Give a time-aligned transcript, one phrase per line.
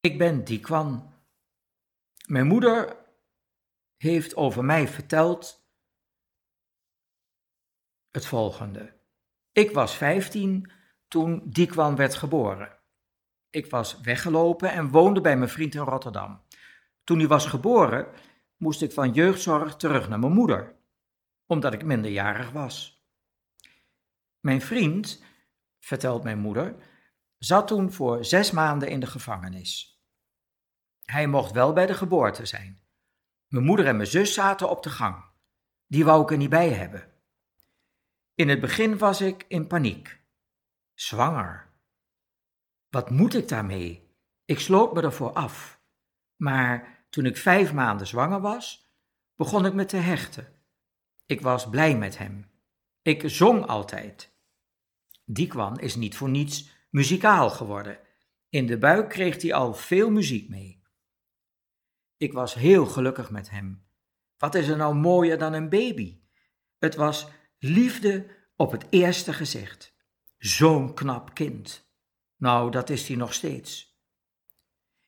[0.00, 1.12] Ik ben Dikwan.
[2.26, 2.96] Mijn moeder
[3.96, 5.68] heeft over mij verteld
[8.10, 8.92] het volgende.
[9.52, 10.70] Ik was 15
[11.08, 12.78] toen Dikwan werd geboren.
[13.50, 16.42] Ik was weggelopen en woonde bij mijn vriend in Rotterdam.
[17.04, 18.14] Toen hij was geboren,
[18.56, 20.76] moest ik van jeugdzorg terug naar mijn moeder,
[21.46, 23.04] omdat ik minderjarig was.
[24.40, 25.24] Mijn vriend,
[25.78, 26.76] vertelt mijn moeder,
[27.44, 30.02] zat toen voor zes maanden in de gevangenis.
[31.04, 32.80] Hij mocht wel bij de geboorte zijn.
[33.46, 35.24] Mijn moeder en mijn zus zaten op de gang.
[35.86, 37.12] Die wou ik er niet bij hebben.
[38.34, 40.20] In het begin was ik in paniek.
[40.94, 41.72] Zwanger.
[42.88, 44.14] Wat moet ik daarmee?
[44.44, 45.80] Ik sloot me ervoor af.
[46.36, 48.94] Maar toen ik vijf maanden zwanger was,
[49.34, 50.48] begon ik me te hechten.
[51.26, 52.50] Ik was blij met hem.
[53.02, 54.32] Ik zong altijd.
[55.24, 57.98] Diekwan is niet voor niets muzikaal geworden.
[58.48, 60.82] In de buik kreeg hij al veel muziek mee.
[62.16, 63.86] Ik was heel gelukkig met hem.
[64.38, 66.20] Wat is er nou mooier dan een baby?
[66.78, 69.94] Het was liefde op het eerste gezicht.
[70.38, 71.88] Zo'n knap kind.
[72.36, 73.98] Nou, dat is hij nog steeds.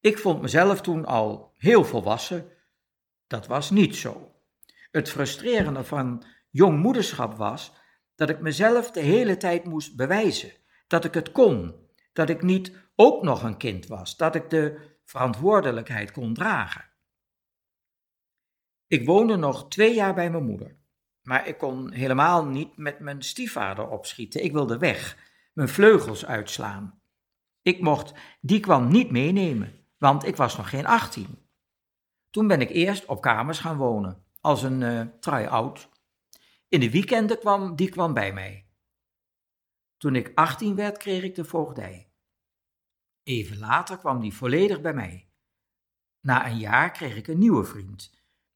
[0.00, 2.52] Ik vond mezelf toen al heel volwassen.
[3.26, 4.34] Dat was niet zo.
[4.90, 7.72] Het frustrerende van jongmoederschap was
[8.14, 10.52] dat ik mezelf de hele tijd moest bewijzen
[10.88, 11.74] dat ik het kon,
[12.12, 16.84] dat ik niet ook nog een kind was, dat ik de verantwoordelijkheid kon dragen.
[18.86, 20.76] Ik woonde nog twee jaar bij mijn moeder,
[21.22, 24.44] maar ik kon helemaal niet met mijn stiefvader opschieten.
[24.44, 25.16] Ik wilde weg,
[25.52, 27.00] mijn vleugels uitslaan.
[27.62, 31.46] Ik mocht die kwam niet meenemen, want ik was nog geen 18.
[32.30, 35.88] Toen ben ik eerst op kamers gaan wonen, als een uh, try-out.
[36.68, 38.67] In de weekenden kwam die kwam bij mij.
[39.98, 42.10] Toen ik 18 werd, kreeg ik de voogdij.
[43.22, 45.28] Even later kwam die volledig bij mij.
[46.20, 48.12] Na een jaar kreeg ik een nieuwe vriend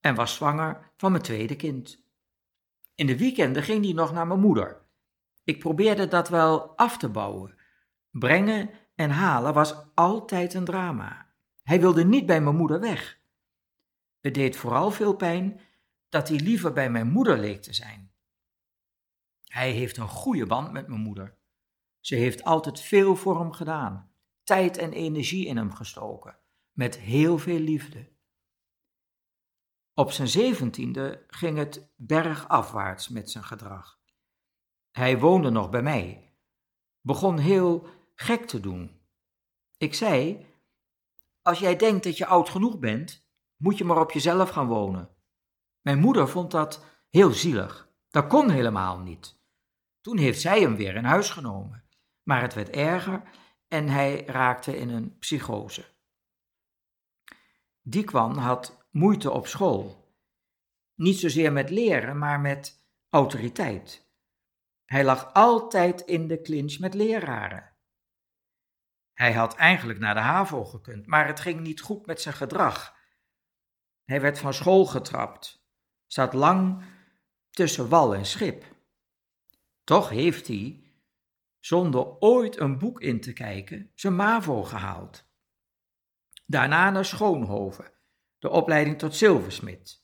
[0.00, 2.02] en was zwanger van mijn tweede kind.
[2.94, 4.82] In de weekenden ging die nog naar mijn moeder.
[5.44, 7.58] Ik probeerde dat wel af te bouwen.
[8.10, 11.32] Brengen en halen was altijd een drama.
[11.62, 13.18] Hij wilde niet bij mijn moeder weg.
[14.20, 15.60] Het deed vooral veel pijn
[16.08, 18.13] dat hij liever bij mijn moeder leek te zijn.
[19.54, 21.38] Hij heeft een goede band met mijn moeder.
[22.00, 26.38] Ze heeft altijd veel voor hem gedaan, tijd en energie in hem gestoken,
[26.72, 28.12] met heel veel liefde.
[29.92, 34.00] Op zijn zeventiende ging het bergafwaarts met zijn gedrag.
[34.90, 36.36] Hij woonde nog bij mij,
[37.00, 39.00] begon heel gek te doen.
[39.76, 40.46] Ik zei:
[41.42, 45.16] Als jij denkt dat je oud genoeg bent, moet je maar op jezelf gaan wonen.
[45.80, 47.92] Mijn moeder vond dat heel zielig.
[48.08, 49.42] Dat kon helemaal niet.
[50.04, 51.84] Toen heeft zij hem weer in huis genomen.
[52.22, 53.22] Maar het werd erger
[53.68, 55.84] en hij raakte in een psychose.
[57.80, 60.12] Diekwan had moeite op school.
[60.94, 64.12] Niet zozeer met leren, maar met autoriteit.
[64.84, 67.76] Hij lag altijd in de clinch met leraren.
[69.12, 72.96] Hij had eigenlijk naar de HAVO gekund, maar het ging niet goed met zijn gedrag.
[74.04, 75.66] Hij werd van school getrapt,
[76.06, 76.82] zat lang
[77.50, 78.73] tussen wal en schip.
[79.84, 80.92] Toch heeft hij,
[81.60, 85.32] zonder ooit een boek in te kijken, zijn MAVO gehaald.
[86.46, 87.92] Daarna naar Schoonhoven,
[88.38, 90.02] de opleiding tot zilversmid.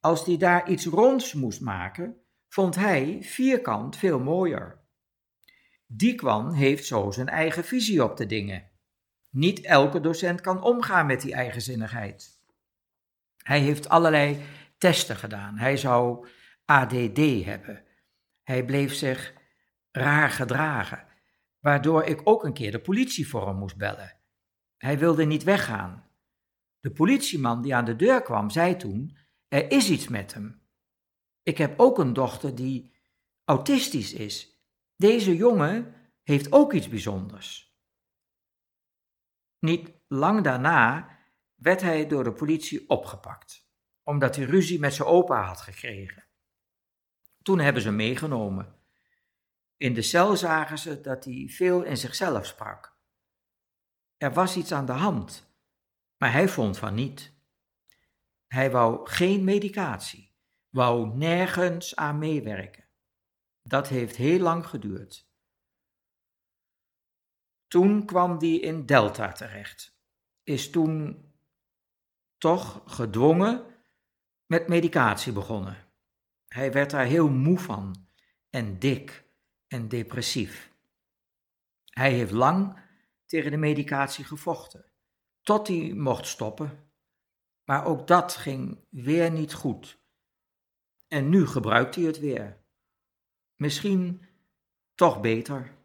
[0.00, 2.16] Als hij daar iets ronds moest maken,
[2.48, 4.86] vond hij vierkant veel mooier.
[5.86, 8.70] Diekwan heeft zo zijn eigen visie op de dingen.
[9.28, 12.40] Niet elke docent kan omgaan met die eigenzinnigheid.
[13.36, 14.42] Hij heeft allerlei
[14.78, 15.58] testen gedaan.
[15.58, 16.28] Hij zou
[16.64, 17.87] ADD hebben.
[18.48, 19.34] Hij bleef zich
[19.90, 21.06] raar gedragen,
[21.58, 24.16] waardoor ik ook een keer de politie voor hem moest bellen.
[24.76, 26.10] Hij wilde niet weggaan.
[26.80, 29.16] De politieman die aan de deur kwam, zei toen:
[29.48, 30.62] Er is iets met hem.
[31.42, 32.94] Ik heb ook een dochter die
[33.44, 34.62] autistisch is.
[34.96, 37.76] Deze jongen heeft ook iets bijzonders.
[39.58, 41.18] Niet lang daarna
[41.54, 43.70] werd hij door de politie opgepakt,
[44.02, 46.27] omdat hij ruzie met zijn opa had gekregen.
[47.48, 48.76] Toen hebben ze meegenomen.
[49.76, 52.98] In de cel zagen ze dat hij veel in zichzelf sprak.
[54.16, 55.54] Er was iets aan de hand,
[56.16, 57.32] maar hij vond van niet.
[58.46, 60.36] Hij wou geen medicatie,
[60.68, 62.88] wou nergens aan meewerken.
[63.62, 65.30] Dat heeft heel lang geduurd.
[67.68, 70.00] Toen kwam hij in Delta terecht,
[70.42, 71.24] is toen
[72.38, 73.66] toch gedwongen
[74.46, 75.87] met medicatie begonnen.
[76.48, 78.06] Hij werd daar heel moe van
[78.50, 79.24] en dik
[79.66, 80.72] en depressief.
[81.84, 82.80] Hij heeft lang
[83.26, 84.84] tegen de medicatie gevochten,
[85.42, 86.90] tot hij mocht stoppen.
[87.64, 90.00] Maar ook dat ging weer niet goed.
[91.08, 92.62] En nu gebruikt hij het weer.
[93.56, 94.26] Misschien
[94.94, 95.76] toch beter.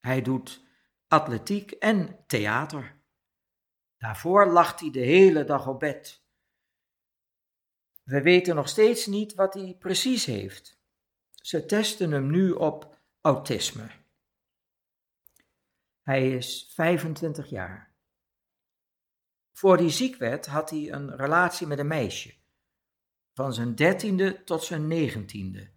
[0.00, 0.64] Hij doet
[1.08, 3.02] atletiek en theater.
[3.96, 6.23] Daarvoor lag hij de hele dag op bed.
[8.04, 10.78] We weten nog steeds niet wat hij precies heeft.
[11.30, 13.90] Ze testen hem nu op autisme.
[16.02, 17.94] Hij is 25 jaar.
[19.52, 22.34] Voor hij ziek werd, had hij een relatie met een meisje.
[23.32, 25.70] Van zijn dertiende tot zijn negentiende.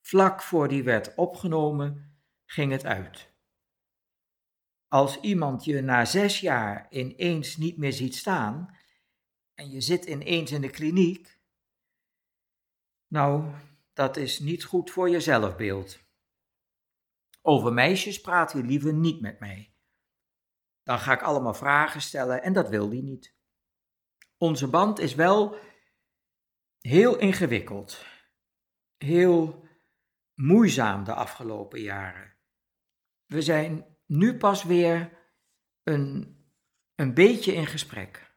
[0.00, 3.32] Vlak voor die werd opgenomen, ging het uit.
[4.88, 8.76] Als iemand je na zes jaar ineens niet meer ziet staan
[9.54, 11.38] en je zit ineens in de kliniek,
[13.06, 13.54] nou,
[13.92, 15.98] dat is niet goed voor je zelfbeeld.
[17.42, 19.74] Over meisjes praat hij liever niet met mij.
[20.82, 23.34] Dan ga ik allemaal vragen stellen en dat wil hij niet.
[24.36, 25.58] Onze band is wel
[26.78, 28.06] heel ingewikkeld,
[28.96, 29.68] heel
[30.34, 32.34] moeizaam de afgelopen jaren.
[33.26, 35.18] We zijn nu pas weer
[35.82, 36.36] een,
[36.94, 38.33] een beetje in gesprek.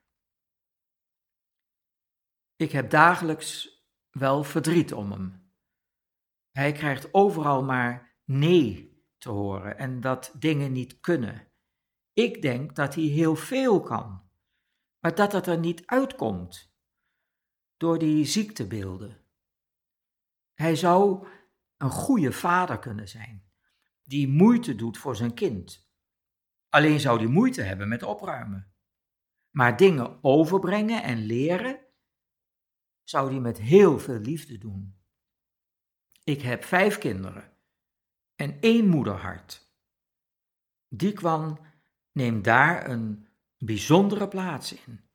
[2.57, 5.51] Ik heb dagelijks wel verdriet om hem.
[6.51, 11.51] Hij krijgt overal maar nee te horen en dat dingen niet kunnen.
[12.13, 14.29] Ik denk dat hij heel veel kan,
[14.99, 16.75] maar dat het er niet uitkomt
[17.77, 19.25] door die ziektebeelden.
[20.53, 21.27] Hij zou
[21.77, 23.51] een goede vader kunnen zijn,
[24.03, 25.89] die moeite doet voor zijn kind.
[26.69, 28.73] Alleen zou hij moeite hebben met opruimen.
[29.49, 31.86] Maar dingen overbrengen en leren,
[33.09, 34.95] zou hij met heel veel liefde doen.
[36.23, 37.57] Ik heb vijf kinderen
[38.35, 39.71] en één moederhart.
[40.87, 41.59] Die kwam
[42.11, 43.27] neemt daar een
[43.57, 45.09] bijzondere plaats in.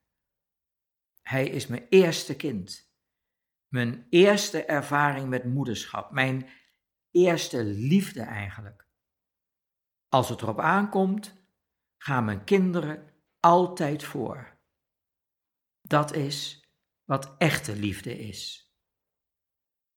[1.23, 2.93] Hij is mijn eerste kind,
[3.69, 6.49] mijn eerste ervaring met moederschap, mijn
[7.11, 8.89] eerste liefde eigenlijk.
[10.09, 11.35] Als het erop aankomt,
[11.97, 14.59] gaan mijn kinderen altijd voor.
[15.81, 16.62] Dat is
[17.13, 18.72] wat echte liefde is.